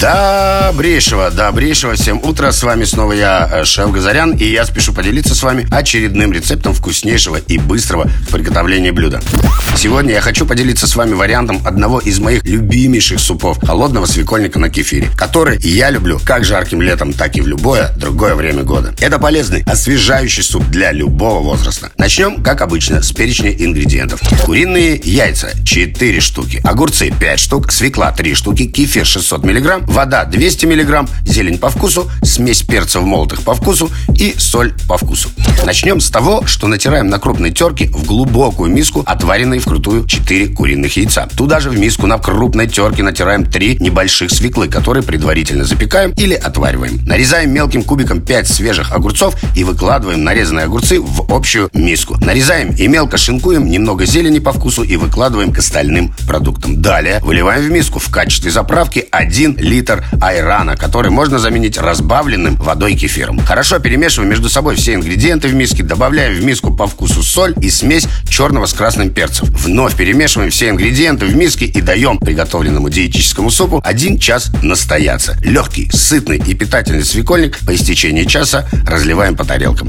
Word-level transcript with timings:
Добрейшего, 0.00 1.30
добрейшего 1.30 1.92
всем 1.92 2.24
утра. 2.24 2.52
С 2.52 2.62
вами 2.62 2.84
снова 2.84 3.12
я, 3.12 3.46
э, 3.52 3.64
Шеф 3.66 3.90
Газарян, 3.90 4.32
и 4.32 4.44
я 4.44 4.64
спешу 4.64 4.94
поделиться 4.94 5.34
с 5.34 5.42
вами 5.42 5.68
очередным 5.70 6.32
рецептом 6.32 6.72
вкуснейшего 6.72 7.36
и 7.36 7.58
быстрого 7.58 8.08
в 8.26 8.32
приготовлении 8.32 8.92
блюда. 8.92 9.20
Сегодня 9.76 10.14
я 10.14 10.22
хочу 10.22 10.46
поделиться 10.46 10.86
с 10.86 10.96
вами 10.96 11.12
вариантом 11.12 11.60
одного 11.66 12.00
из 12.00 12.18
моих 12.18 12.44
любимейших 12.44 13.20
супов– 13.20 13.58
холодного 13.62 14.06
свекольника 14.06 14.58
на 14.58 14.70
кефире, 14.70 15.08
который 15.18 15.58
я 15.58 15.90
люблю 15.90 16.18
как 16.24 16.46
жарким 16.46 16.80
летом, 16.80 17.12
так 17.12 17.36
и 17.36 17.42
в 17.42 17.46
любое 17.46 17.92
другое 17.96 18.34
время 18.34 18.62
года. 18.62 18.94
Это 19.00 19.18
полезный, 19.18 19.62
освежающий 19.66 20.42
суп 20.42 20.64
для 20.68 20.92
любого 20.92 21.40
возраста. 21.40 21.92
Начнем, 21.98 22.42
как 22.42 22.62
обычно, 22.62 23.02
с 23.02 23.12
перечня 23.12 23.52
ингредиентов. 23.52 24.20
Куриные 24.44 24.98
яйца– 25.04 25.50
4 25.64 26.20
штуки, 26.20 26.60
огурцы– 26.64 27.12
5 27.20 27.38
штук, 27.38 27.70
свекла– 27.70 28.12
3 28.16 28.34
штуки, 28.34 28.66
кефир– 28.66 29.04
600 29.06 29.44
миллиграмм, 29.44 29.89
вода 29.90 30.24
200 30.24 30.66
мг, 30.66 31.08
зелень 31.24 31.58
по 31.58 31.68
вкусу, 31.68 32.10
смесь 32.22 32.62
перцев 32.62 33.02
молотых 33.02 33.42
по 33.42 33.54
вкусу 33.54 33.90
и 34.16 34.34
соль 34.38 34.72
по 34.88 34.96
вкусу. 34.96 35.30
Начнем 35.66 36.00
с 36.00 36.10
того, 36.10 36.46
что 36.46 36.68
натираем 36.68 37.08
на 37.08 37.18
крупной 37.18 37.50
терке 37.50 37.88
в 37.88 38.06
глубокую 38.06 38.70
миску 38.70 39.02
отваренные 39.04 39.60
вкрутую 39.60 40.06
4 40.06 40.48
куриных 40.54 40.96
яйца. 40.96 41.28
Туда 41.36 41.60
же 41.60 41.70
в 41.70 41.78
миску 41.78 42.06
на 42.06 42.18
крупной 42.18 42.68
терке 42.68 43.02
натираем 43.02 43.44
3 43.44 43.78
небольших 43.80 44.30
свеклы, 44.30 44.68
которые 44.68 45.02
предварительно 45.02 45.64
запекаем 45.64 46.12
или 46.12 46.34
отвариваем. 46.34 47.04
Нарезаем 47.04 47.50
мелким 47.50 47.82
кубиком 47.82 48.20
5 48.20 48.48
свежих 48.48 48.92
огурцов 48.92 49.34
и 49.56 49.64
выкладываем 49.64 50.22
нарезанные 50.22 50.66
огурцы 50.66 51.00
в 51.00 51.32
общую 51.32 51.68
миску. 51.74 52.16
Нарезаем 52.20 52.70
и 52.70 52.86
мелко 52.86 53.18
шинкуем 53.18 53.68
немного 53.68 54.06
зелени 54.06 54.38
по 54.38 54.52
вкусу 54.52 54.82
и 54.82 54.96
выкладываем 54.96 55.52
к 55.52 55.58
остальным 55.58 56.14
продуктам. 56.26 56.80
Далее 56.80 57.18
выливаем 57.22 57.62
в 57.62 57.70
миску 57.70 57.98
в 57.98 58.08
качестве 58.10 58.50
заправки 58.50 59.06
1 59.10 59.56
литр 59.58 59.79
литр 59.80 60.04
айрана, 60.20 60.76
который 60.76 61.10
можно 61.10 61.38
заменить 61.38 61.78
разбавленным 61.78 62.56
водой 62.56 62.94
кефиром. 62.94 63.38
Хорошо 63.38 63.78
перемешиваем 63.78 64.28
между 64.28 64.50
собой 64.50 64.76
все 64.76 64.92
ингредиенты 64.94 65.48
в 65.48 65.54
миске, 65.54 65.82
добавляем 65.82 66.34
в 66.34 66.44
миску 66.44 66.74
по 66.74 66.86
вкусу 66.86 67.22
соль 67.22 67.54
и 67.62 67.70
смесь 67.70 68.06
черного 68.28 68.66
с 68.66 68.74
красным 68.74 69.10
перцем. 69.10 69.48
Вновь 69.50 69.96
перемешиваем 69.96 70.50
все 70.50 70.68
ингредиенты 70.68 71.24
в 71.24 71.34
миске 71.34 71.64
и 71.64 71.80
даем 71.80 72.18
приготовленному 72.18 72.90
диетическому 72.90 73.50
супу 73.50 73.80
один 73.82 74.18
час 74.18 74.50
настояться. 74.62 75.38
Легкий, 75.42 75.90
сытный 75.92 76.36
и 76.36 76.54
питательный 76.54 77.04
свекольник 77.04 77.58
по 77.60 77.74
истечении 77.74 78.24
часа 78.24 78.68
разливаем 78.86 79.34
по 79.34 79.46
тарелкам. 79.46 79.88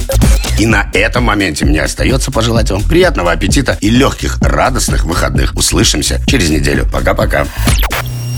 И 0.57 0.65
на 0.65 0.89
этом 0.93 1.25
моменте 1.25 1.65
мне 1.65 1.81
остается 1.81 2.31
пожелать 2.31 2.71
вам 2.71 2.81
приятного 2.83 3.33
аппетита 3.33 3.77
и 3.81 3.89
легких, 3.89 4.37
радостных 4.39 5.03
выходных. 5.03 5.53
Услышимся 5.55 6.21
через 6.27 6.49
неделю. 6.49 6.87
Пока-пока. 6.89 7.45